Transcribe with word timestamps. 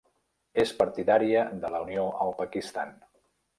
És 0.63 0.71
partidària 0.79 1.45
de 1.65 1.71
la 1.75 1.83
unió 1.85 2.09
al 2.25 2.35
Pakistan. 2.43 2.99